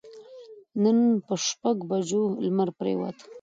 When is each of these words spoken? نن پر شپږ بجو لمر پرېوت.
نن 0.81 0.97
پر 1.25 1.39
شپږ 1.47 1.77
بجو 1.89 2.23
لمر 2.45 2.69
پرېوت. 2.77 3.17